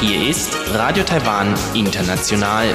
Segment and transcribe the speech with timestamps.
[0.00, 2.72] Hier ist Radio Taiwan International.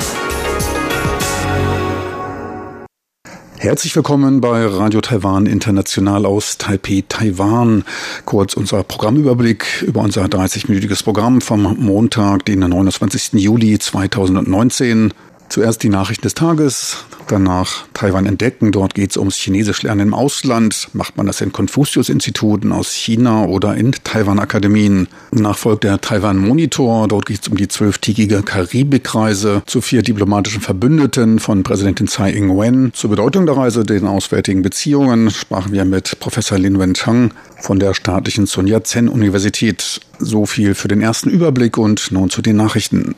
[3.57, 7.83] Herzlich willkommen bei Radio Taiwan International aus Taipei, Taiwan.
[8.25, 13.33] Kurz unser Programmüberblick über unser 30-minütiges Programm vom Montag, den 29.
[13.33, 15.11] Juli 2019.
[15.51, 18.71] Zuerst die Nachrichten des Tages, danach Taiwan entdecken.
[18.71, 20.87] Dort geht es ums Chinesisch lernen im Ausland.
[20.93, 25.09] Macht man das in Konfuzius-Instituten aus China oder in Taiwan-Akademien?
[25.33, 27.09] Danach folgt der Taiwan-Monitor.
[27.09, 32.93] Dort geht es um die zwölftägige Karibikreise zu vier diplomatischen Verbündeten von Präsidentin Tsai Ing-wen.
[32.93, 37.93] Zur Bedeutung der Reise, den auswärtigen Beziehungen, sprachen wir mit Professor Lin Wen-Chang von der
[37.93, 39.99] staatlichen Sun Yat-sen-Universität.
[40.17, 43.15] So viel für den ersten Überblick und nun zu den Nachrichten.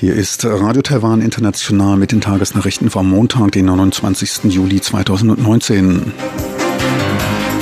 [0.00, 4.44] Hier ist Radio Taiwan International mit den Tagesnachrichten vom Montag, den 29.
[4.44, 6.14] Juli 2019.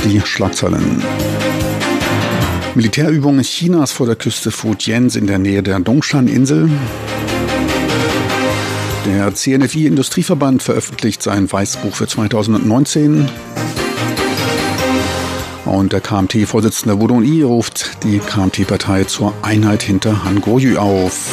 [0.05, 1.03] Die Schlagzeilen.
[2.77, 6.71] Militärübungen Chinas vor der Küste Fujians in der Nähe der Dongshan-Insel.
[9.05, 13.29] Der CNFI-Industrieverband veröffentlicht sein Weißbuch für 2019.
[15.65, 21.33] Und der KMT-Vorsitzende Wudong Yi ruft die KMT-Partei zur Einheit hinter Han Goyu auf.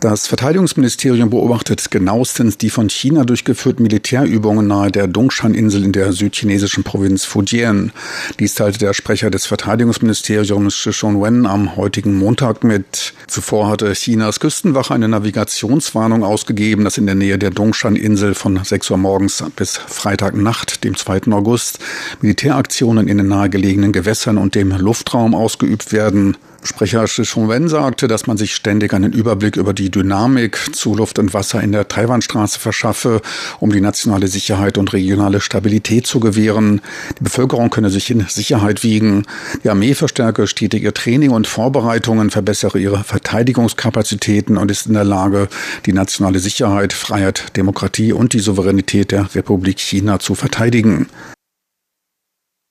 [0.00, 6.84] Das Verteidigungsministerium beobachtet genauestens die von China durchgeführten Militärübungen nahe der Dongshan-Insel in der südchinesischen
[6.84, 7.92] Provinz Fujian.
[8.38, 13.14] Dies teilte der Sprecher des Verteidigungsministeriums Shishon Wen am heutigen Montag mit.
[13.26, 18.90] Zuvor hatte Chinas Küstenwache eine Navigationswarnung ausgegeben, dass in der Nähe der Dongshan-Insel von 6
[18.90, 21.32] Uhr morgens bis Freitagnacht, dem 2.
[21.32, 21.78] August,
[22.20, 26.36] Militäraktionen in den nahegelegenen Gewässern und dem Luftraum ausgeübt werden.
[26.66, 31.18] Sprecher Shishong Wen sagte, dass man sich ständig einen Überblick über die Dynamik zu Luft
[31.18, 33.22] und Wasser in der Taiwanstraße verschaffe,
[33.60, 36.80] um die nationale Sicherheit und regionale Stabilität zu gewähren.
[37.18, 39.24] Die Bevölkerung könne sich in Sicherheit wiegen.
[39.62, 45.04] Die Armee verstärke stetig ihr Training und Vorbereitungen, verbessere ihre Verteidigungskapazitäten und ist in der
[45.04, 45.48] Lage,
[45.86, 51.06] die nationale Sicherheit, Freiheit, Demokratie und die Souveränität der Republik China zu verteidigen.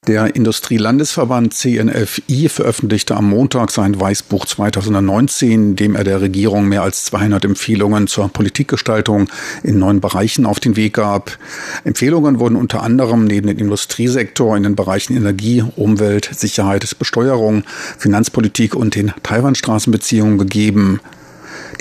[0.07, 6.83] Der Industrielandesverband CNFI veröffentlichte am Montag sein Weißbuch 2019, in dem er der Regierung mehr
[6.83, 9.27] als 200 Empfehlungen zur Politikgestaltung
[9.63, 11.39] in neun Bereichen auf den Weg gab.
[11.85, 17.63] Empfehlungen wurden unter anderem neben dem Industriesektor in den Bereichen Energie, Umwelt, Sicherheit, Besteuerung,
[17.97, 20.99] Finanzpolitik und den Taiwan-Straßenbeziehungen gegeben.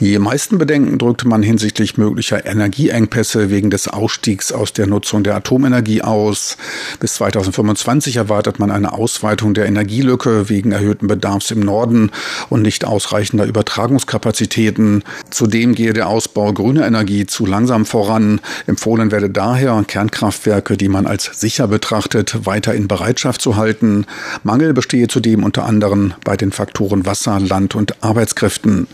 [0.01, 5.37] Die meisten Bedenken drückte man hinsichtlich möglicher Energieengpässe wegen des Ausstiegs aus der Nutzung der
[5.37, 6.57] Atomenergie aus.
[6.99, 12.11] Bis 2025 erwartet man eine Ausweitung der Energielücke wegen erhöhten Bedarfs im Norden
[12.49, 15.05] und nicht ausreichender Übertragungskapazitäten.
[15.31, 18.41] Zudem gehe der Ausbau grüner Energie zu langsam voran.
[18.67, 24.07] Empfohlen werde daher, Kernkraftwerke, die man als sicher betrachtet, weiter in Bereitschaft zu halten.
[24.43, 28.89] Mangel bestehe zudem unter anderem bei den Faktoren Wasser, Land und Arbeitskräften.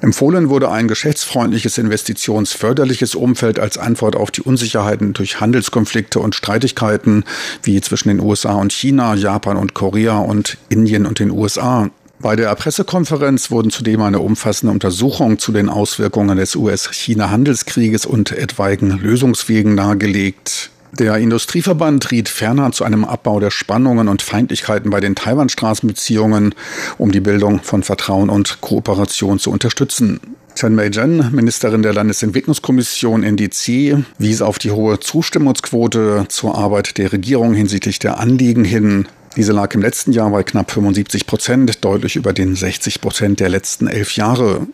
[0.00, 7.24] Empfohlen wurde ein geschäftsfreundliches, investitionsförderliches Umfeld als Antwort auf die Unsicherheiten durch Handelskonflikte und Streitigkeiten
[7.64, 11.90] wie zwischen den USA und China, Japan und Korea und Indien und den USA.
[12.20, 18.98] Bei der Pressekonferenz wurden zudem eine umfassende Untersuchung zu den Auswirkungen des US-China-Handelskrieges und etwaigen
[18.98, 20.70] Lösungswegen nahegelegt.
[20.92, 26.54] Der Industrieverband riet ferner zu einem Abbau der Spannungen und Feindlichkeiten bei den Taiwan-Straßenbeziehungen,
[26.96, 30.20] um die Bildung von Vertrauen und Kooperation zu unterstützen.
[30.54, 37.54] Chen Mei-jen, Ministerin der Landesentwicklungskommission NDC, wies auf die hohe Zustimmungsquote zur Arbeit der Regierung
[37.54, 39.06] hinsichtlich der Anliegen hin.
[39.36, 43.50] Diese lag im letzten Jahr bei knapp 75 Prozent, deutlich über den 60 Prozent der
[43.50, 44.66] letzten elf Jahre.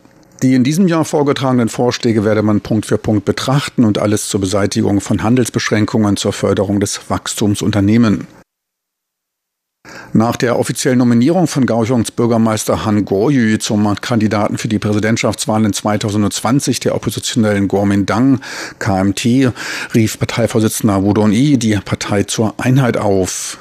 [0.44, 4.43] Die in diesem Jahr vorgetragenen Vorschläge werde man Punkt für Punkt betrachten und alles zur
[4.43, 8.26] Beseitigung von Handelsbeschränkungen zur Förderung des Wachstums unternehmen.
[10.12, 15.73] Nach der offiziellen Nominierung von Kaohsiungs Bürgermeister Han Goryu zum Kandidaten für die Präsidentschaftswahl in
[15.73, 18.43] 2020 der oppositionellen Kuomintang
[18.79, 19.50] KMT
[19.94, 23.56] rief Parteivorsitzender Wu Don-i die Partei zur Einheit auf.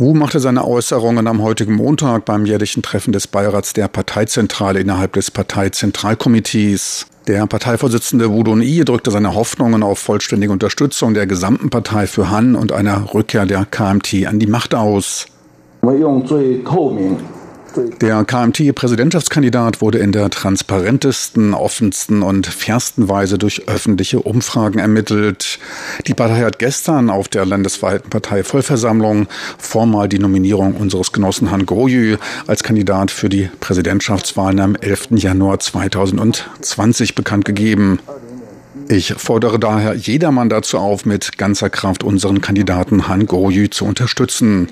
[0.00, 5.14] Wu machte seine Äußerungen am heutigen Montag beim jährlichen Treffen des Beirats der Parteizentrale innerhalb
[5.14, 7.06] des Parteizentralkomitees.
[7.26, 12.54] Der Parteivorsitzende Wu Dun-i drückte seine Hoffnungen auf vollständige Unterstützung der gesamten Partei für Han
[12.54, 15.26] und einer Rückkehr der KMT an die Macht aus.
[18.00, 25.58] Der KMT-Präsidentschaftskandidat wurde in der transparentesten, offensten und fairsten Weise durch öffentliche Umfragen ermittelt.
[26.06, 29.26] Die Partei hat gestern auf der landesweiten Parteivollversammlung
[29.58, 32.16] formal die Nominierung unseres Genossen Han Goyu
[32.46, 35.08] als Kandidat für die Präsidentschaftswahlen am 11.
[35.12, 37.98] Januar 2020 bekannt gegeben.
[38.90, 44.68] Ich fordere daher jedermann dazu auf, mit ganzer Kraft unseren Kandidaten Han Kuo-yu zu unterstützen.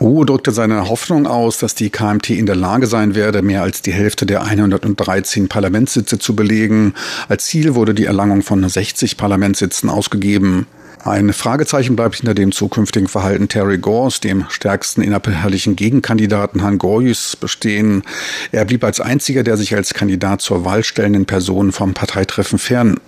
[0.00, 3.80] Wu drückte seine Hoffnung aus, dass die KMT in der Lage sein werde, mehr als
[3.80, 6.92] die Hälfte der 113 Parlamentssitze zu belegen.
[7.28, 10.66] Als Ziel wurde die Erlangung von 60 Parlamentssitzen ausgegeben.
[11.04, 17.36] Ein Fragezeichen bleibt hinter dem zukünftigen Verhalten Terry Gores, dem stärksten innerparteilichen Gegenkandidaten Han Goyus,
[17.36, 18.04] bestehen.
[18.52, 22.98] Er blieb als einziger der sich als Kandidat zur Wahl stellenden Person vom Parteitreffen fern.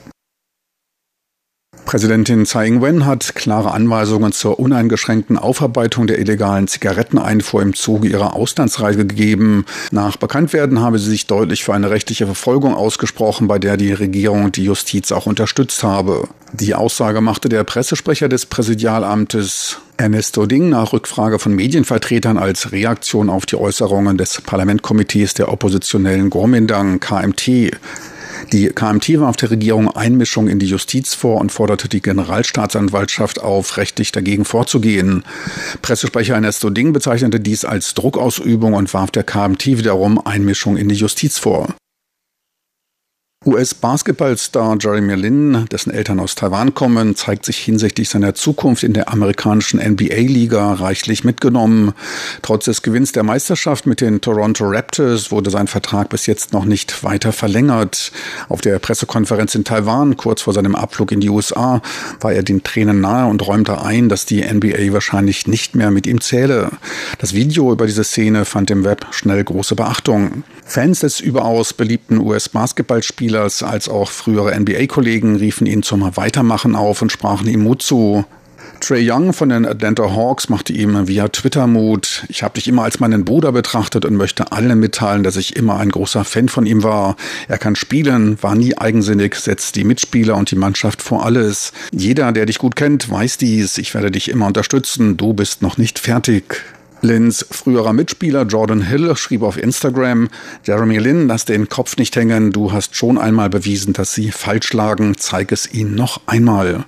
[1.84, 8.34] Präsidentin Tsai Ing-wen hat klare Anweisungen zur uneingeschränkten Aufarbeitung der illegalen Zigaretteneinfuhr im Zuge ihrer
[8.34, 9.64] Auslandsreise gegeben.
[9.92, 14.50] Nach Bekanntwerden habe sie sich deutlich für eine rechtliche Verfolgung ausgesprochen, bei der die Regierung
[14.50, 16.28] die Justiz auch unterstützt habe.
[16.52, 23.30] Die Aussage machte der Pressesprecher des Präsidialamtes Ernesto Ding nach Rückfrage von Medienvertretern als Reaktion
[23.30, 27.72] auf die Äußerungen des Parlamentkomitees der oppositionellen Gormindang KMT.
[28.52, 33.76] Die KMT warf der Regierung Einmischung in die Justiz vor und forderte die Generalstaatsanwaltschaft auf,
[33.76, 35.24] rechtlich dagegen vorzugehen.
[35.82, 40.94] Pressesprecher Ernesto Ding bezeichnete dies als Druckausübung und warf der KMT wiederum Einmischung in die
[40.94, 41.74] Justiz vor.
[43.46, 49.12] US-Basketballstar Jeremy Lin, dessen Eltern aus Taiwan kommen, zeigt sich hinsichtlich seiner Zukunft in der
[49.12, 51.92] amerikanischen NBA-Liga reichlich mitgenommen.
[52.42, 56.64] Trotz des Gewinns der Meisterschaft mit den Toronto Raptors wurde sein Vertrag bis jetzt noch
[56.64, 58.10] nicht weiter verlängert.
[58.48, 61.80] Auf der Pressekonferenz in Taiwan, kurz vor seinem Abflug in die USA,
[62.20, 66.08] war er den Tränen nahe und räumte ein, dass die NBA wahrscheinlich nicht mehr mit
[66.08, 66.70] ihm zähle.
[67.18, 70.42] Das Video über diese Szene fand im Web schnell große Beachtung.
[70.64, 77.12] Fans des überaus beliebten US-Basketballspielers als auch frühere NBA-Kollegen riefen ihn zum Weitermachen auf und
[77.12, 78.24] sprachen ihm Mut zu.
[78.80, 82.24] Trey Young von den Atlanta Hawks machte ihm via Twitter Mut.
[82.28, 85.78] Ich habe dich immer als meinen Bruder betrachtet und möchte allen mitteilen, dass ich immer
[85.78, 87.16] ein großer Fan von ihm war.
[87.48, 91.72] Er kann spielen, war nie eigensinnig, setzt die Mitspieler und die Mannschaft vor alles.
[91.90, 93.78] Jeder, der dich gut kennt, weiß dies.
[93.78, 95.16] Ich werde dich immer unterstützen.
[95.16, 96.62] Du bist noch nicht fertig.
[97.02, 100.28] Lins früherer Mitspieler Jordan Hill schrieb auf Instagram,
[100.64, 104.72] Jeremy Lin, lass den Kopf nicht hängen, du hast schon einmal bewiesen, dass sie falsch
[104.72, 106.84] lagen, zeig es ihnen noch einmal.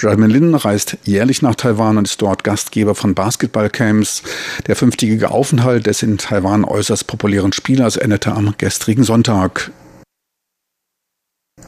[0.00, 4.22] Jeremy Lin reist jährlich nach Taiwan und ist dort Gastgeber von Basketballcamps.
[4.66, 9.70] Der fünftägige Aufenthalt des in Taiwan äußerst populären Spielers endete am gestrigen Sonntag.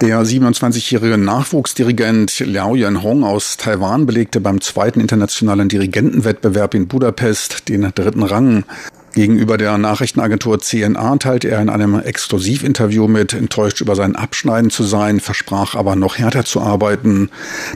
[0.01, 7.83] Der 27-jährige Nachwuchsdirigent Liao Yan-hong aus Taiwan belegte beim zweiten internationalen Dirigentenwettbewerb in Budapest den
[7.95, 8.65] dritten Rang.
[9.15, 14.85] Gegenüber der Nachrichtenagentur CNA teilte er in einem Exklusivinterview mit, enttäuscht über sein Abschneiden zu
[14.85, 17.29] sein, versprach aber noch härter zu arbeiten.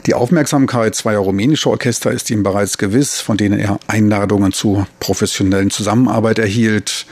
[0.07, 5.69] Die Aufmerksamkeit zweier rumänischer Orchester ist ihm bereits gewiss, von denen er Einladungen zu professionellen
[5.69, 7.05] Zusammenarbeit erhielt.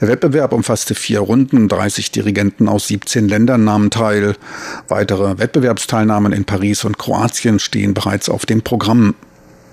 [0.00, 4.36] Der Wettbewerb umfasste vier Runden, 30 Dirigenten aus 17 Ländern nahmen teil.
[4.86, 9.16] Weitere Wettbewerbsteilnahmen in Paris und Kroatien stehen bereits auf dem Programm.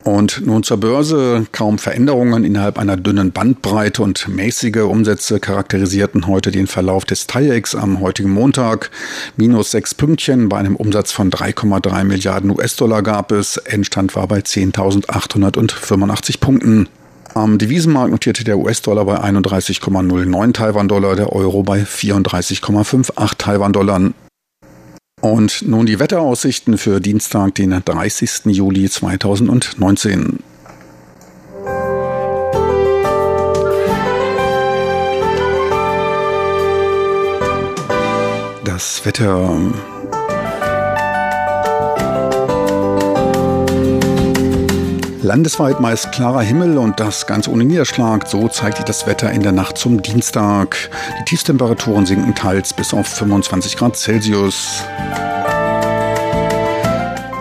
[0.03, 1.45] Und nun zur Börse.
[1.51, 7.75] Kaum Veränderungen innerhalb einer dünnen Bandbreite und mäßige Umsätze charakterisierten heute den Verlauf des TAIEX
[7.75, 8.91] am heutigen Montag.
[9.35, 13.57] Minus sechs Pünktchen bei einem Umsatz von 3,3 Milliarden US-Dollar gab es.
[13.57, 16.87] Endstand war bei 10.885 Punkten.
[17.33, 24.11] Am Devisenmarkt notierte der US-Dollar bei 31,09 Taiwan-Dollar, der Euro bei 34,58 Taiwan-Dollar.
[25.21, 28.45] Und nun die Wetteraussichten für Dienstag, den 30.
[28.45, 30.39] Juli 2019.
[38.63, 39.59] Das Wetter
[45.21, 48.27] Landesweit meist klarer Himmel und das ganz ohne Niederschlag.
[48.27, 50.89] So zeigt sich das Wetter in der Nacht zum Dienstag.
[51.19, 54.83] Die Tiefstemperaturen sinken teils bis auf 25 Grad Celsius.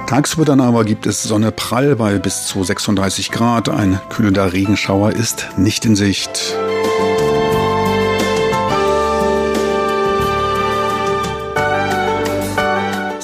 [0.08, 3.68] Tagsüber dann aber gibt es Sonne prall bei bis zu 36 Grad.
[3.68, 6.56] Ein kühlender Regenschauer ist nicht in Sicht.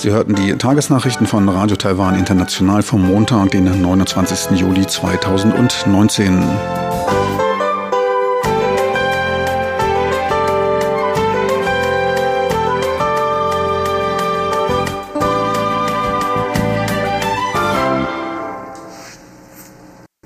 [0.04, 4.50] Sie hörten die Tagesnachrichten von Radio Taiwan International vom Montag, den 29.
[4.50, 6.42] Juli 2019.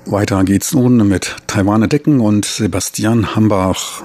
[0.05, 4.03] Weiter geht's nun mit Taiwan Decken und Sebastian Hambach.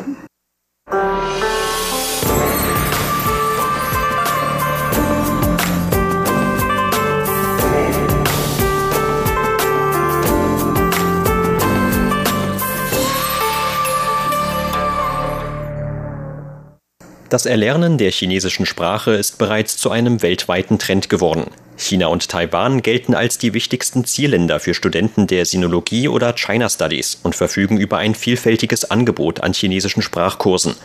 [17.31, 21.47] Das Erlernen der chinesischen Sprache ist bereits zu einem weltweiten Trend geworden.
[21.76, 27.19] China und Taiwan gelten als die wichtigsten Zielländer für Studenten der Sinologie oder China Studies
[27.23, 30.76] und verfügen über ein vielfältiges Angebot an chinesischen Sprachkursen.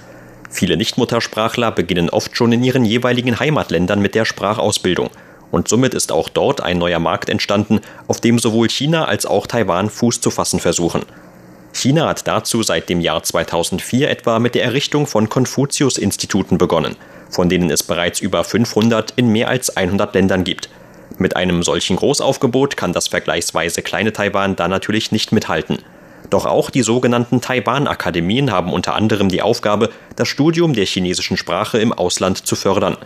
[0.50, 5.12] Viele Nichtmuttersprachler beginnen oft schon in ihren jeweiligen Heimatländern mit der Sprachausbildung.
[5.51, 9.46] Und somit ist auch dort ein neuer Markt entstanden, auf dem sowohl China als auch
[9.46, 11.03] Taiwan Fuß zu fassen versuchen.
[11.73, 16.95] China hat dazu seit dem Jahr 2004 etwa mit der Errichtung von Konfuzius-Instituten begonnen,
[17.29, 20.69] von denen es bereits über 500 in mehr als 100 Ländern gibt.
[21.17, 25.79] Mit einem solchen Großaufgebot kann das vergleichsweise kleine Taiwan da natürlich nicht mithalten.
[26.29, 31.79] Doch auch die sogenannten Taiwan-Akademien haben unter anderem die Aufgabe, das Studium der chinesischen Sprache
[31.79, 32.97] im Ausland zu fördern.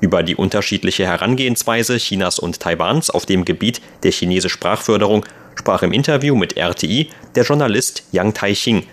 [0.00, 5.92] Über die unterschiedliche Herangehensweise Chinas und Taiwans auf dem Gebiet der chinesischen Sprachförderung sprach im
[5.92, 8.86] Interview mit RTI der Journalist Yang Taiching.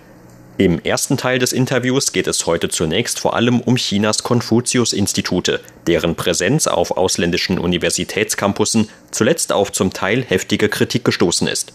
[0.58, 6.16] Im ersten Teil des Interviews geht es heute zunächst vor allem um Chinas Konfuzius-Institute, deren
[6.16, 11.74] Präsenz auf ausländischen Universitätscampussen zuletzt auf zum Teil heftige Kritik gestoßen ist.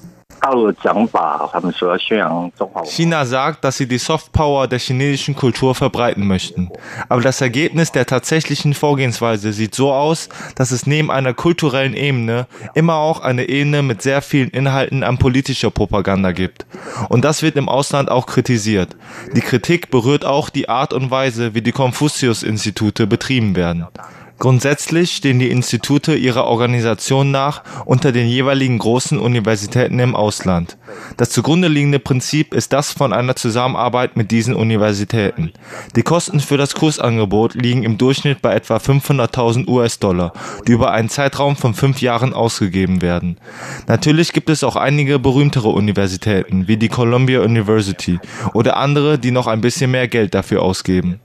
[2.84, 6.70] China sagt, dass sie die Softpower der chinesischen Kultur verbreiten möchten.
[7.08, 12.46] Aber das Ergebnis der tatsächlichen Vorgehensweise sieht so aus, dass es neben einer kulturellen Ebene
[12.74, 16.66] immer auch eine Ebene mit sehr vielen Inhalten an politischer Propaganda gibt.
[17.08, 18.96] Und das wird im Ausland auch kritisiert.
[19.34, 23.86] Die Kritik berührt auch die Art und Weise, wie die Konfuzius-Institute betrieben werden.
[24.38, 30.76] Grundsätzlich stehen die Institute ihrer Organisation nach unter den jeweiligen großen Universitäten im Ausland.
[31.16, 35.52] Das zugrunde liegende Prinzip ist das von einer Zusammenarbeit mit diesen Universitäten.
[35.96, 40.34] Die Kosten für das Kursangebot liegen im Durchschnitt bei etwa 500.000 US-Dollar,
[40.66, 43.38] die über einen Zeitraum von fünf Jahren ausgegeben werden.
[43.86, 48.18] Natürlich gibt es auch einige berühmtere Universitäten, wie die Columbia University
[48.52, 51.20] oder andere, die noch ein bisschen mehr Geld dafür ausgeben.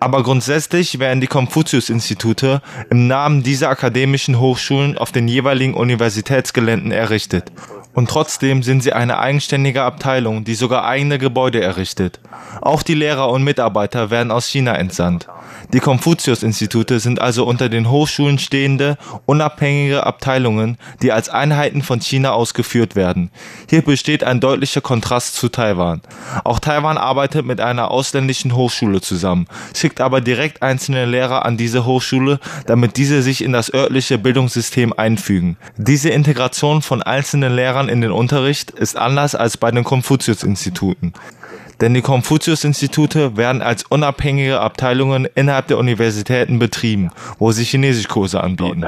[0.00, 2.60] Aber grundsätzlich werden die Konfuzius-Institute
[2.90, 7.50] im Namen dieser akademischen Hochschulen auf den jeweiligen Universitätsgeländen errichtet.
[7.96, 12.20] Und trotzdem sind sie eine eigenständige Abteilung, die sogar eigene Gebäude errichtet.
[12.60, 15.26] Auch die Lehrer und Mitarbeiter werden aus China entsandt.
[15.72, 22.32] Die Konfuzius-Institute sind also unter den Hochschulen stehende, unabhängige Abteilungen, die als Einheiten von China
[22.32, 23.30] ausgeführt werden.
[23.68, 26.02] Hier besteht ein deutlicher Kontrast zu Taiwan.
[26.44, 31.84] Auch Taiwan arbeitet mit einer ausländischen Hochschule zusammen, schickt aber direkt einzelne Lehrer an diese
[31.84, 35.56] Hochschule, damit diese sich in das örtliche Bildungssystem einfügen.
[35.76, 41.12] Diese Integration von einzelnen Lehrern in den Unterricht ist anders als bei den Konfuzius-Instituten
[41.80, 48.84] denn die Konfuzius-Institute werden als unabhängige Abteilungen innerhalb der Universitäten betrieben, wo sie Chinesischkurse anbieten.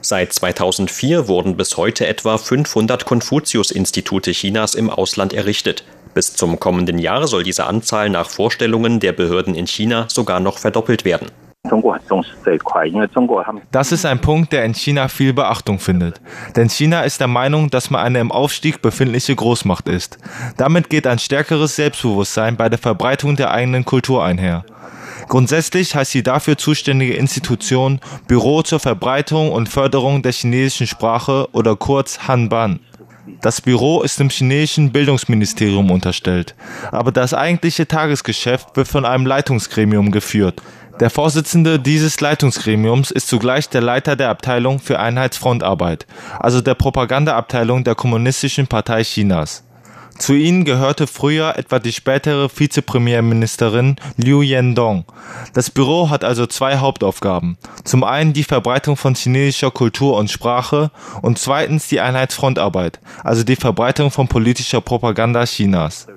[0.00, 5.84] Seit 2004 wurden bis heute etwa 500 Konfuzius-Institute Chinas im Ausland errichtet.
[6.14, 10.58] Bis zum kommenden Jahr soll diese Anzahl nach Vorstellungen der Behörden in China sogar noch
[10.58, 11.30] verdoppelt werden.
[13.70, 16.20] Das ist ein Punkt, der in China viel Beachtung findet.
[16.56, 20.18] Denn China ist der Meinung, dass man eine im Aufstieg befindliche Großmacht ist.
[20.56, 24.64] Damit geht ein stärkeres Selbstbewusstsein bei der Verbreitung der eigenen Kultur einher.
[25.28, 31.76] Grundsätzlich heißt die dafür zuständige Institution Büro zur Verbreitung und Förderung der chinesischen Sprache oder
[31.76, 32.80] kurz Hanban.
[33.42, 36.54] Das Büro ist dem chinesischen Bildungsministerium unterstellt,
[36.90, 40.62] aber das eigentliche Tagesgeschäft wird von einem Leitungsgremium geführt.
[41.00, 46.06] Der Vorsitzende dieses Leitungsgremiums ist zugleich der Leiter der Abteilung für Einheitsfrontarbeit,
[46.40, 49.62] also der Propagandaabteilung der Kommunistischen Partei Chinas.
[50.18, 55.04] Zu ihnen gehörte früher etwa die spätere Vizepremierministerin Liu Yendong.
[55.54, 57.56] Das Büro hat also zwei Hauptaufgaben.
[57.84, 60.90] Zum einen die Verbreitung von chinesischer Kultur und Sprache
[61.22, 66.08] und zweitens die Einheitsfrontarbeit, also die Verbreitung von politischer Propaganda Chinas.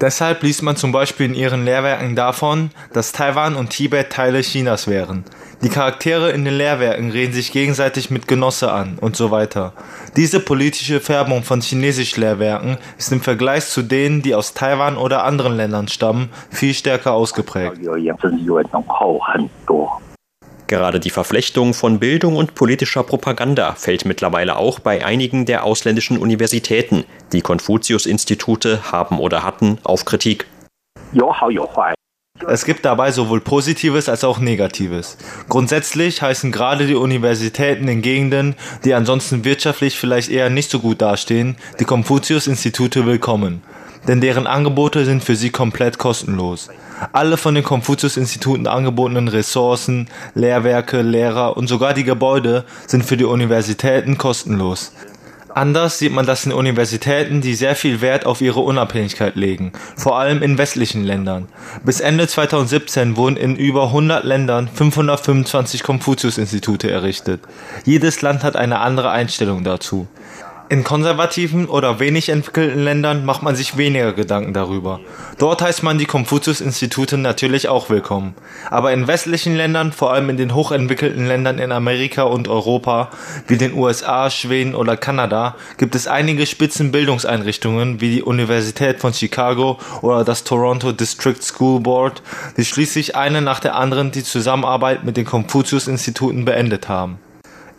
[0.00, 4.86] Deshalb liest man zum Beispiel in ihren Lehrwerken davon, dass Taiwan und Tibet Teile Chinas
[4.86, 5.24] wären.
[5.62, 9.72] Die Charaktere in den Lehrwerken reden sich gegenseitig mit Genosse an und so weiter.
[10.16, 15.56] Diese politische Färbung von Chinesisch-Lehrwerken ist im Vergleich zu denen, die aus Taiwan oder anderen
[15.56, 17.78] Ländern stammen, viel stärker ausgeprägt.
[20.68, 26.18] Gerade die Verflechtung von Bildung und politischer Propaganda fällt mittlerweile auch bei einigen der ausländischen
[26.18, 30.46] Universitäten, die Konfuzius-Institute haben oder hatten, auf Kritik.
[32.46, 35.16] Es gibt dabei sowohl Positives als auch Negatives.
[35.48, 41.00] Grundsätzlich heißen gerade die Universitäten in Gegenden, die ansonsten wirtschaftlich vielleicht eher nicht so gut
[41.00, 43.62] dastehen, die Konfuzius-Institute willkommen.
[44.06, 46.68] Denn deren Angebote sind für sie komplett kostenlos.
[47.12, 53.24] Alle von den Konfuzius-Instituten angebotenen Ressourcen, Lehrwerke, Lehrer und sogar die Gebäude sind für die
[53.24, 54.92] Universitäten kostenlos.
[55.58, 60.16] Anders sieht man das in Universitäten, die sehr viel Wert auf ihre Unabhängigkeit legen, vor
[60.16, 61.48] allem in westlichen Ländern.
[61.84, 67.40] Bis Ende 2017 wurden in über 100 Ländern 525 Konfuzius-Institute errichtet.
[67.84, 70.06] Jedes Land hat eine andere Einstellung dazu.
[70.70, 75.00] In konservativen oder wenig entwickelten Ländern macht man sich weniger Gedanken darüber.
[75.38, 78.34] Dort heißt man die Konfuzius-Institute natürlich auch willkommen.
[78.68, 83.08] Aber in westlichen Ländern, vor allem in den hochentwickelten Ländern in Amerika und Europa,
[83.46, 89.78] wie den USA, Schweden oder Kanada, gibt es einige Spitzenbildungseinrichtungen wie die Universität von Chicago
[90.02, 92.20] oder das Toronto District School Board,
[92.58, 97.20] die schließlich eine nach der anderen die Zusammenarbeit mit den Konfuzius-Instituten beendet haben.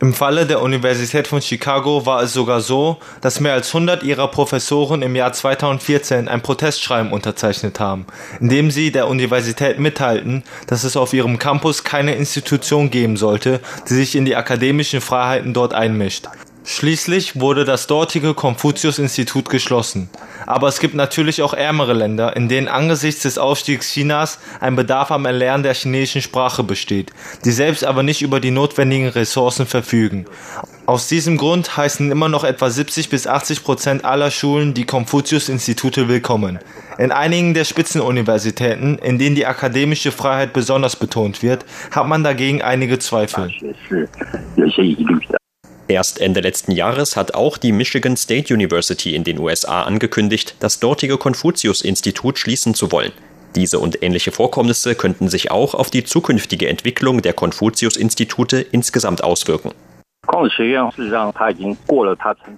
[0.02, 4.28] Im Falle der Universität von Chicago war es sogar so, dass mehr als 100 ihrer
[4.28, 8.06] Professoren im Jahr 2014 ein Protestschreiben unterzeichnet haben,
[8.40, 13.60] in dem sie der Universität mitteilten, dass es auf ihrem Campus keine Institution geben sollte,
[13.90, 16.28] die sich in die akademischen Freiheiten dort einmischt.
[16.62, 20.10] Schließlich wurde das dortige Konfuzius-Institut geschlossen.
[20.46, 25.10] Aber es gibt natürlich auch ärmere Länder, in denen angesichts des Aufstiegs Chinas ein Bedarf
[25.10, 27.12] am Erlernen der chinesischen Sprache besteht,
[27.44, 30.26] die selbst aber nicht über die notwendigen Ressourcen verfügen.
[30.86, 36.08] Aus diesem Grund heißen immer noch etwa 70 bis 80 Prozent aller Schulen die Konfuzius-Institute
[36.08, 36.58] willkommen.
[36.98, 42.60] In einigen der Spitzenuniversitäten, in denen die akademische Freiheit besonders betont wird, hat man dagegen
[42.60, 43.50] einige Zweifel.
[45.90, 50.78] Erst Ende letzten Jahres hat auch die Michigan State University in den USA angekündigt, das
[50.78, 53.10] dortige Konfuzius-Institut schließen zu wollen.
[53.56, 59.72] Diese und ähnliche Vorkommnisse könnten sich auch auf die zukünftige Entwicklung der Konfuzius-Institute insgesamt auswirken.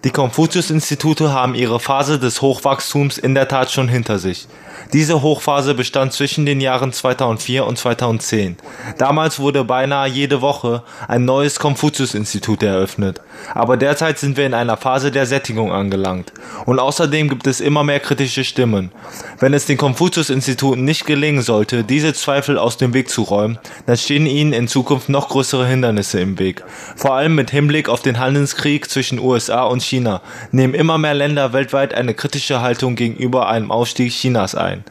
[0.05, 4.47] Die Konfuzius-Institute haben ihre Phase des Hochwachstums in der Tat schon hinter sich.
[4.93, 8.57] Diese Hochphase bestand zwischen den Jahren 2004 und 2010.
[8.99, 13.23] Damals wurde beinahe jede Woche ein neues Konfuzius-Institut eröffnet.
[13.55, 16.33] Aber derzeit sind wir in einer Phase der Sättigung angelangt.
[16.67, 18.93] Und außerdem gibt es immer mehr kritische Stimmen.
[19.41, 23.97] Wenn es den Konfuzius-Instituten nicht gelingen sollte, diese Zweifel aus dem Weg zu räumen, dann
[23.97, 26.65] stehen ihnen in Zukunft noch größere Hindernisse im Weg.
[26.97, 30.21] Vor allem mit Hinblick auf den Handelskrieg zwischen USA und China
[30.51, 34.85] nehmen immer mehr Länder weltweit eine kritische Haltung gegenüber einem Ausstieg Chinas ein.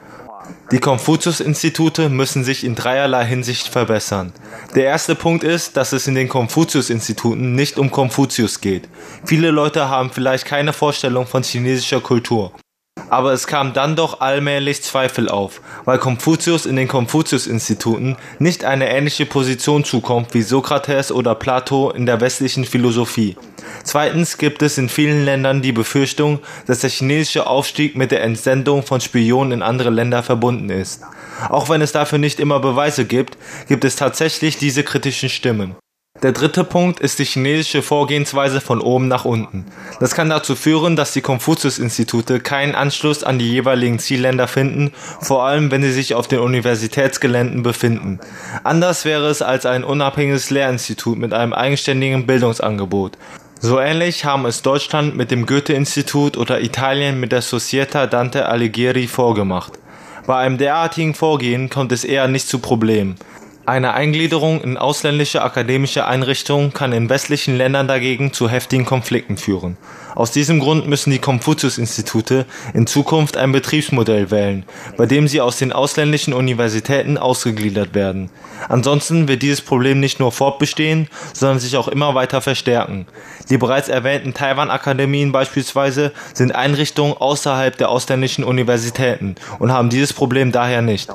[0.72, 4.32] Die Konfuzius-Institute müssen sich in dreierlei Hinsicht verbessern.
[4.76, 8.88] Der erste Punkt ist, dass es in den Konfuzius-Instituten nicht um Konfuzius geht.
[9.26, 12.54] Viele Leute haben vielleicht keine Vorstellung von chinesischer Kultur.
[13.12, 18.90] Aber es kam dann doch allmählich Zweifel auf, weil Konfuzius in den Konfuzius-Instituten nicht eine
[18.90, 23.36] ähnliche Position zukommt wie Sokrates oder Plato in der westlichen Philosophie.
[23.84, 28.82] Zweitens gibt es in vielen Ländern die Befürchtung, dass der chinesische Aufstieg mit der Entsendung
[28.82, 31.02] von Spionen in andere Länder verbunden ist.
[31.50, 35.76] Auch wenn es dafür nicht immer Beweise gibt, gibt es tatsächlich diese kritischen Stimmen.
[36.22, 39.66] Der dritte Punkt ist die chinesische Vorgehensweise von oben nach unten.
[40.00, 45.46] Das kann dazu führen, dass die Konfuzius-Institute keinen Anschluss an die jeweiligen Zielländer finden, vor
[45.46, 48.20] allem wenn sie sich auf den Universitätsgeländen befinden.
[48.64, 53.18] Anders wäre es als ein unabhängiges Lehrinstitut mit einem eigenständigen Bildungsangebot.
[53.60, 59.08] So ähnlich haben es Deutschland mit dem Goethe-Institut oder Italien mit der Società Dante Alighieri
[59.08, 59.74] vorgemacht.
[60.28, 63.16] Bei einem derartigen Vorgehen kommt es eher nicht zu Problemen.
[63.66, 69.78] Eine Eingliederung in ausländische akademische Einrichtungen kann in westlichen Ländern dagegen zu heftigen Konflikten führen.
[70.16, 74.66] Aus diesem Grund müssen die Konfuzius-Institute in Zukunft ein Betriebsmodell wählen,
[74.98, 78.32] bei dem sie aus den ausländischen Universitäten ausgegliedert werden.
[78.68, 83.06] Ansonsten wird dieses Problem nicht nur fortbestehen, sondern sich auch immer weiter verstärken.
[83.50, 90.52] Die bereits erwähnten Taiwan-Akademien beispielsweise sind Einrichtungen außerhalb der ausländischen Universitäten und haben dieses Problem
[90.52, 91.10] daher nicht.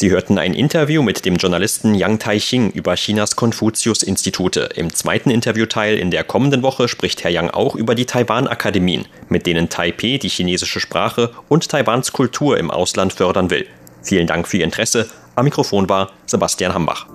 [0.00, 4.68] Sie hörten ein Interview mit dem Journalisten Yang Taixing über Chinas Konfuzius-Institute.
[4.76, 9.44] Im zweiten Interviewteil in der kommenden Woche spricht Herr Yang auch über die Taiwan-Akademien, mit
[9.44, 13.66] denen Taipei die chinesische Sprache und Taiwans Kultur im Ausland fördern will.
[14.00, 15.10] Vielen Dank für Ihr Interesse.
[15.34, 17.08] Am Mikrofon war Sebastian Hambach.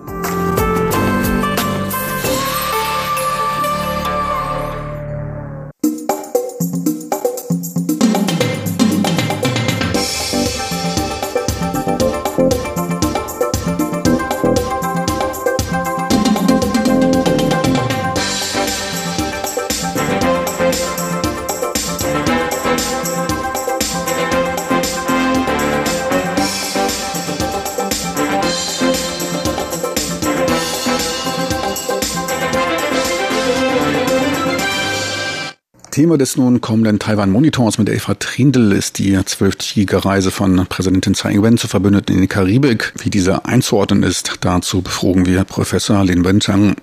[35.94, 41.34] Thema des nun kommenden Taiwan-Monitors mit Eva Trindl ist die zwölftägige Reise von Präsidentin Tsai
[41.34, 42.94] Ing-wen zu Verbündeten in die Karibik.
[42.98, 46.78] Wie diese einzuordnen ist, dazu befragen wir Professor Lin Wenchang.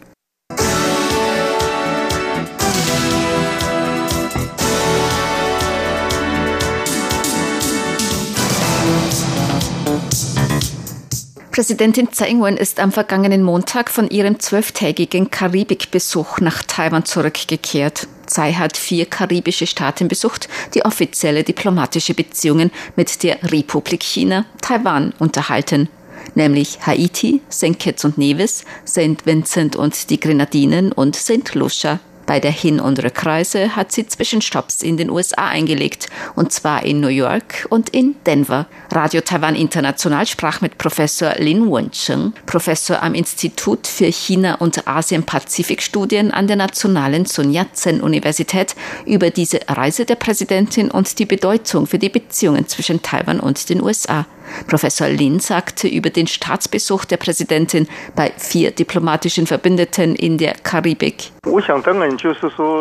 [11.50, 18.06] Präsidentin Tsai Ing-wen ist am vergangenen Montag von ihrem zwölftägigen Karibikbesuch nach Taiwan zurückgekehrt.
[18.26, 25.12] Tsai hat vier karibische Staaten besucht, die offizielle diplomatische Beziehungen mit der Republik China, Taiwan
[25.18, 25.88] unterhalten
[26.34, 27.78] nämlich Haiti, St.
[27.78, 29.24] Kitts und Nevis, St.
[29.24, 31.54] Vincent und die Grenadinen und St.
[31.54, 32.00] Lucia.
[32.30, 37.00] Bei der Hin- und Rückreise hat sie Zwischenstopps in den USA eingelegt, und zwar in
[37.00, 38.68] New York und in Denver.
[38.92, 46.30] Radio Taiwan International sprach mit Professor Lin Wencheng, Professor am Institut für China- und Asien-Pazifik-Studien
[46.30, 52.10] an der Nationalen Sun Yat-sen-Universität, über diese Reise der Präsidentin und die Bedeutung für die
[52.10, 54.24] Beziehungen zwischen Taiwan und den USA.
[54.66, 61.30] Professor Lin sagte über den Staatsbesuch der Präsidentin bei vier diplomatischen Verbündeten in der Karibik.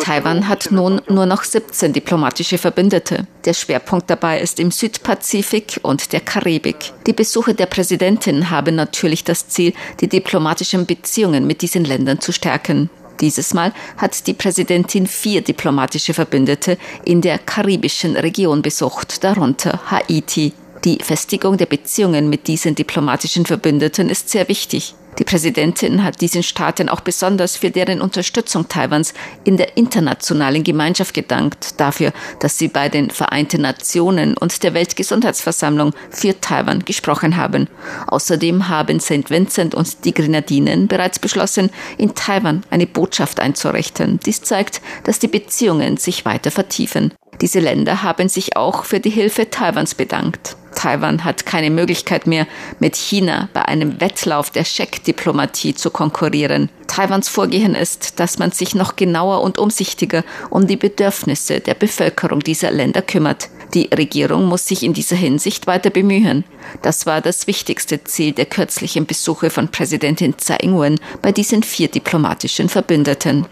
[0.01, 3.25] Taiwan hat nun nur noch 17 diplomatische Verbündete.
[3.45, 6.93] Der Schwerpunkt dabei ist im Südpazifik und der Karibik.
[7.07, 12.31] Die Besuche der Präsidentin haben natürlich das Ziel, die diplomatischen Beziehungen mit diesen Ländern zu
[12.31, 12.89] stärken.
[13.21, 20.53] Dieses Mal hat die Präsidentin vier diplomatische Verbündete in der karibischen Region besucht, darunter Haiti.
[20.85, 24.95] Die Festigung der Beziehungen mit diesen diplomatischen Verbündeten ist sehr wichtig.
[25.17, 29.13] Die Präsidentin hat diesen Staaten auch besonders für deren Unterstützung Taiwans
[29.43, 35.93] in der internationalen Gemeinschaft gedankt, dafür, dass sie bei den Vereinten Nationen und der Weltgesundheitsversammlung
[36.09, 37.67] für Taiwan gesprochen haben.
[38.07, 39.29] Außerdem haben St.
[39.29, 44.21] Vincent und die Grenadinen bereits beschlossen, in Taiwan eine Botschaft einzurichten.
[44.25, 47.13] Dies zeigt, dass die Beziehungen sich weiter vertiefen.
[47.41, 50.55] Diese Länder haben sich auch für die Hilfe Taiwans bedankt.
[50.79, 52.47] Taiwan hat keine Möglichkeit mehr,
[52.79, 56.69] mit China bei einem Wettlauf der Scheck-Diplomatie zu konkurrieren.
[56.87, 62.39] Taiwans Vorgehen ist, dass man sich noch genauer und umsichtiger um die Bedürfnisse der Bevölkerung
[62.39, 63.49] dieser Länder kümmert.
[63.73, 66.45] Die Regierung muss sich in dieser Hinsicht weiter bemühen.
[66.81, 71.89] Das war das wichtigste Ziel der kürzlichen Besuche von Präsidentin Tsai Ing-wen bei diesen vier
[71.89, 73.45] diplomatischen Verbündeten.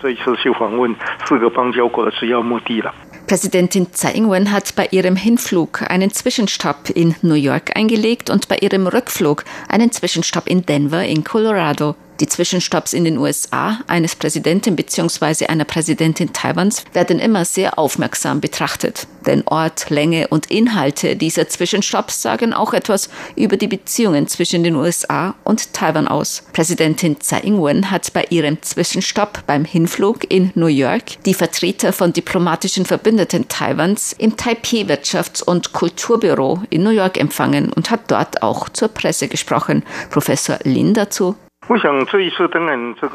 [3.27, 8.55] Präsidentin Tsai Ing-wen hat bei ihrem Hinflug einen Zwischenstopp in New York eingelegt und bei
[8.55, 11.95] ihrem Rückflug einen Zwischenstopp in Denver in Colorado.
[12.19, 15.45] Die Zwischenstopps in den USA eines Präsidenten bzw.
[15.47, 19.07] einer Präsidentin Taiwans werden immer sehr aufmerksam betrachtet.
[19.27, 24.75] Denn Ort, Länge und Inhalte dieser Zwischenstopps sagen auch etwas über die Beziehungen zwischen den
[24.75, 26.43] USA und Taiwan aus.
[26.53, 32.13] Präsidentin Tsai Ing-wen hat bei ihrem Zwischenstopp beim Hinflug in New York die Vertreter von
[32.13, 38.41] diplomatischen Verbündeten Taiwans im Taipei Wirtschafts- und Kulturbüro in New York empfangen und hat dort
[38.41, 39.83] auch zur Presse gesprochen.
[40.09, 41.35] Professor Lin dazu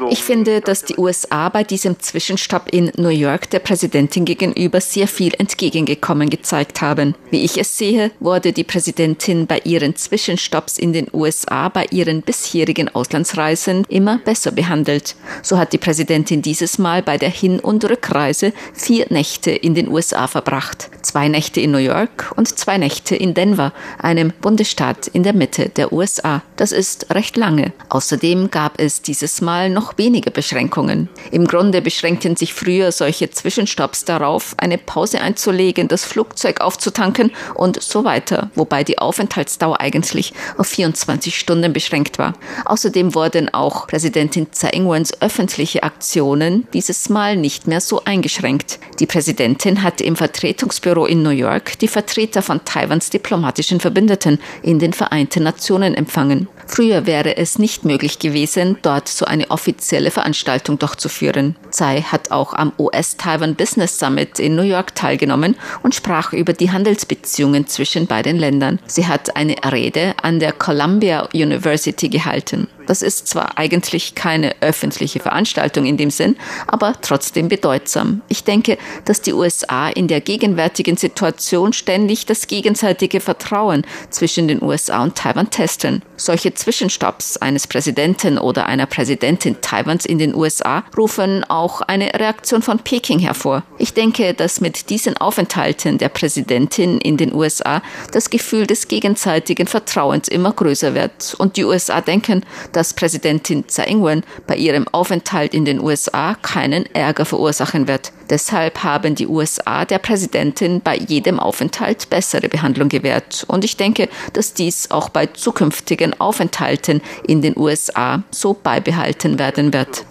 [0.09, 5.07] ich finde, dass die USA bei diesem Zwischenstopp in New York der Präsidentin gegenüber sehr
[5.07, 7.15] viel entgegengekommen gezeigt haben.
[7.31, 12.21] Wie ich es sehe, wurde die Präsidentin bei ihren Zwischenstopps in den USA bei ihren
[12.21, 15.15] bisherigen Auslandsreisen immer besser behandelt.
[15.41, 19.87] So hat die Präsidentin dieses Mal bei der Hin- und Rückreise vier Nächte in den
[19.87, 20.89] USA verbracht.
[21.01, 25.69] Zwei Nächte in New York und zwei Nächte in Denver, einem Bundesstaat in der Mitte
[25.69, 26.43] der USA.
[26.55, 27.73] Das ist recht lange.
[27.89, 31.09] Außerdem gab es dieses Mal noch weniger Beschränkungen.
[31.31, 37.81] Im Grunde beschränkten sich früher solche Zwischenstopps darauf, eine Pause einzulegen, das Flugzeug aufzutanken und
[37.81, 42.33] so weiter, wobei die Aufenthaltsdauer eigentlich auf 24 Stunden beschränkt war.
[42.65, 48.79] Außerdem wurden auch Präsidentin Tsai Ing-wens öffentliche Aktionen dieses Mal nicht mehr so eingeschränkt.
[48.99, 54.79] Die Präsidentin hatte im Vertretungsbüro in New York die Vertreter von Taiwans diplomatischen Verbündeten in
[54.79, 56.47] den Vereinten Nationen empfangen.
[56.67, 61.55] Früher wäre es nicht möglich gewesen, dort so eine offizielle Veranstaltung durchzuführen.
[61.71, 66.71] Tsai hat auch am US-Taiwan Business Summit in New York teilgenommen und sprach über die
[66.71, 68.79] Handelsbeziehungen zwischen beiden Ländern.
[68.87, 72.67] Sie hat eine Rede an der Columbia University gehalten.
[72.87, 76.35] Das ist zwar eigentlich keine öffentliche Veranstaltung in dem Sinn,
[76.67, 78.21] aber trotzdem bedeutsam.
[78.27, 84.61] Ich denke, dass die USA in der gegenwärtigen Situation ständig das gegenseitige Vertrauen zwischen den
[84.61, 86.01] USA und Taiwan testen.
[86.17, 92.61] Solche Zwischenstopps eines Präsidenten oder einer Präsidentin Taiwans in den USA rufen auch eine Reaktion
[92.61, 93.63] von Peking hervor.
[93.77, 99.67] Ich denke, dass mit diesen Aufenthalten der Präsidentin in den USA das Gefühl des gegenseitigen
[99.67, 105.53] Vertrauens immer größer wird und die USA denken, dass Präsidentin Tsai Ing-wen bei ihrem Aufenthalt
[105.53, 108.11] in den USA keinen Ärger verursachen wird.
[108.29, 113.45] Deshalb haben die USA der Präsidentin bei jedem Aufenthalt bessere Behandlung gewährt.
[113.47, 119.73] Und ich denke, dass dies auch bei zukünftigen Aufenthalten in den USA so beibehalten werden
[119.73, 120.05] wird.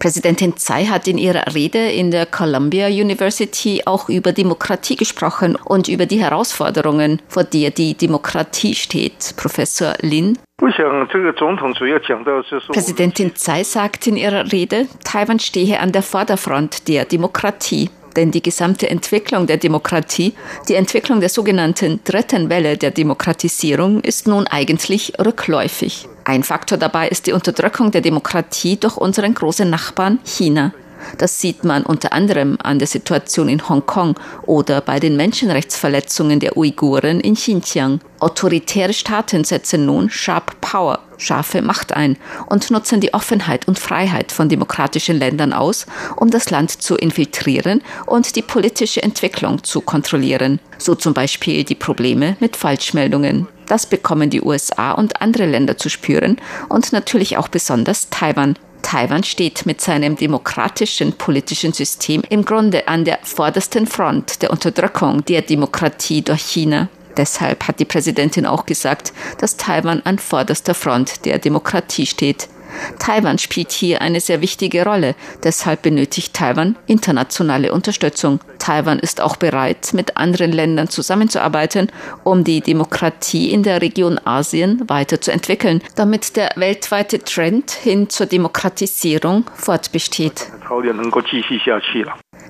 [0.00, 5.88] Präsidentin Tsai hat in ihrer Rede in der Columbia University auch über Demokratie gesprochen und
[5.88, 9.34] über die Herausforderungen, vor der die Demokratie steht.
[9.36, 10.38] Professor Lin.
[12.72, 17.90] Präsidentin Tsai sagt in ihrer Rede, Taiwan stehe an der Vorderfront der Demokratie.
[18.16, 20.34] Denn die gesamte Entwicklung der Demokratie,
[20.68, 26.08] die Entwicklung der sogenannten dritten Welle der Demokratisierung ist nun eigentlich rückläufig.
[26.24, 30.72] Ein Faktor dabei ist die Unterdrückung der Demokratie durch unseren großen Nachbarn China.
[31.18, 36.56] Das sieht man unter anderem an der Situation in Hongkong oder bei den Menschenrechtsverletzungen der
[36.56, 38.00] Uiguren in Xinjiang.
[38.18, 44.32] Autoritäre Staaten setzen nun Sharp Power, scharfe Macht ein und nutzen die Offenheit und Freiheit
[44.32, 50.58] von demokratischen Ländern aus, um das Land zu infiltrieren und die politische Entwicklung zu kontrollieren.
[50.78, 53.46] So zum Beispiel die Probleme mit Falschmeldungen.
[53.66, 58.56] Das bekommen die USA und andere Länder zu spüren und natürlich auch besonders Taiwan.
[58.82, 65.24] Taiwan steht mit seinem demokratischen politischen System im Grunde an der vordersten Front der Unterdrückung
[65.24, 66.88] der Demokratie durch China.
[67.16, 72.48] Deshalb hat die Präsidentin auch gesagt, dass Taiwan an vorderster Front der Demokratie steht.
[72.98, 75.14] Taiwan spielt hier eine sehr wichtige Rolle.
[75.42, 78.40] Deshalb benötigt Taiwan internationale Unterstützung.
[78.58, 81.90] Taiwan ist auch bereit, mit anderen Ländern zusammenzuarbeiten,
[82.24, 89.44] um die Demokratie in der Region Asien weiterzuentwickeln, damit der weltweite Trend hin zur Demokratisierung
[89.54, 90.46] fortbesteht.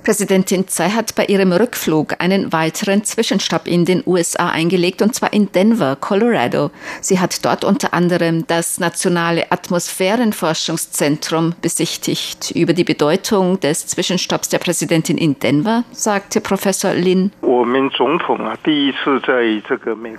[0.04, 5.32] Präsidentin Tsai hat bei ihrem Rückflug einen weiteren Zwischenstopp in den USA eingelegt, und zwar
[5.32, 6.70] in Denver, Colorado.
[7.00, 12.50] Sie hat dort unter anderem das Nationale Atmosphärenforschungszentrum besichtigt.
[12.52, 17.32] Über die Bedeutung des Zwischenstopps der Präsidentin in Denver sagte Professor Lin.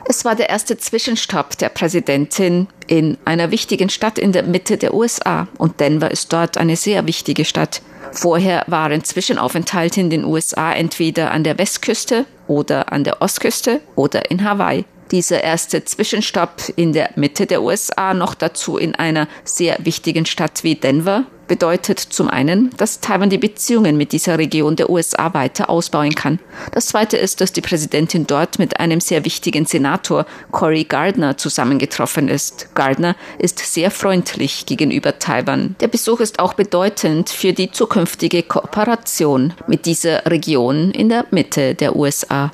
[0.06, 4.94] Es war der erste Zwischenstopp der Präsidentin in einer wichtigen Stadt in der Mitte der
[4.94, 7.82] USA, und Denver ist dort eine sehr wichtige Stadt.
[8.12, 14.30] Vorher waren Zwischenaufenthalte in den USA entweder an der Westküste oder an der Ostküste oder
[14.30, 14.86] in Hawaii.
[15.12, 20.64] Dieser erste Zwischenstopp in der Mitte der USA, noch dazu in einer sehr wichtigen Stadt
[20.64, 25.70] wie Denver, bedeutet zum einen, dass Taiwan die Beziehungen mit dieser Region der USA weiter
[25.70, 26.40] ausbauen kann.
[26.72, 32.30] Das zweite ist, dass die Präsidentin dort mit einem sehr wichtigen Senator, Cory Gardner, zusammengetroffen
[32.30, 32.74] ist.
[32.74, 35.76] Gardner ist sehr freundlich gegenüber Taiwan.
[35.82, 41.76] Der Besuch ist auch bedeutend für die zukünftige Kooperation mit dieser Region in der Mitte
[41.76, 42.54] der USA.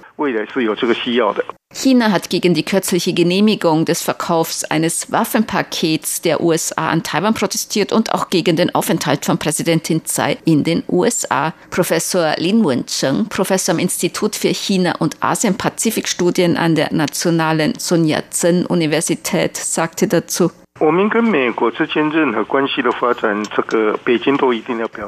[1.78, 7.92] China hat gegen die kürzliche Genehmigung des Verkaufs eines Waffenpakets der USA an Taiwan protestiert
[7.92, 11.54] und auch gegen den Aufenthalt von Präsidentin Tsai in den USA.
[11.70, 19.56] Professor Lin Wencheng, Professor am Institut für China- und Asien-Pazifik-Studien an der Nationalen Sun Yat-sen-Universität,
[19.56, 20.50] sagte dazu,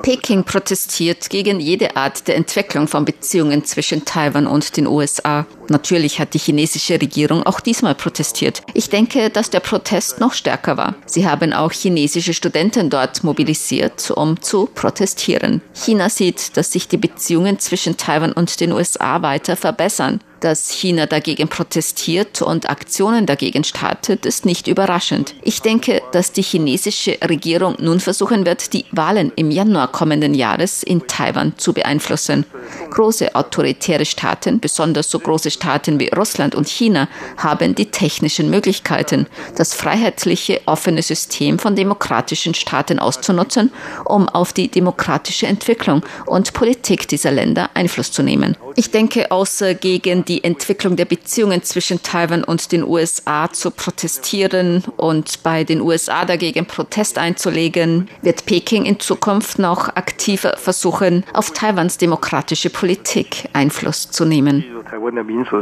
[0.02, 5.46] Peking protestiert gegen jede Art der Entwicklung von Beziehungen zwischen Taiwan und den USA.
[5.70, 8.62] Natürlich hat die chinesische Regierung auch diesmal protestiert.
[8.74, 10.96] Ich denke, dass der Protest noch stärker war.
[11.06, 15.62] Sie haben auch chinesische Studenten dort mobilisiert, um zu protestieren.
[15.74, 20.20] China sieht, dass sich die Beziehungen zwischen Taiwan und den USA weiter verbessern.
[20.40, 25.36] Dass China dagegen protestiert und Aktionen dagegen startet, ist nicht überraschend.
[25.42, 30.82] Ich denke, dass die chinesische Regierung nun versuchen wird, die Wahlen im Januar kommenden Jahres
[30.82, 32.46] in Taiwan zu beeinflussen.
[32.92, 39.28] Große autoritäre Staaten, besonders so große Staaten wie Russland und China, haben die technischen Möglichkeiten,
[39.58, 43.72] das freiheitliche, offene System von demokratischen Staaten auszunutzen,
[44.06, 48.56] um auf die demokratische Entwicklung und Politik dieser Länder Einfluss zu nehmen.
[48.76, 54.84] Ich denke, außer gegen die Entwicklung der Beziehungen zwischen Taiwan und den USA zu protestieren
[54.96, 61.52] und bei den USA dagegen Protest einzulegen, wird Peking in Zukunft noch aktiver versuchen, auf
[61.52, 64.64] Taiwans demokratische Politik Einfluss zu nehmen.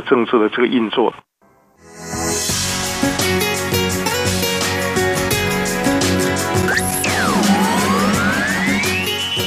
[0.07, 1.13] 政治的这个运作。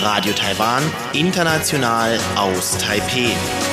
[0.03, 3.70] Radio Taiwan International aus Taipei。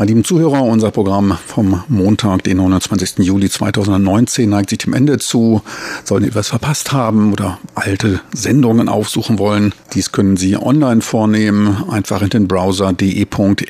[0.00, 3.18] Meine lieben Zuhörer, unser Programm vom Montag, den 29.
[3.18, 5.60] Juli 2019, neigt sich dem Ende zu.
[6.04, 11.84] Sollen Sie etwas verpasst haben oder alte Sendungen aufsuchen wollen, dies können Sie online vornehmen.
[11.90, 13.60] Einfach in den Browser de.rti.org.tv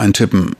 [0.00, 0.56] eintippen.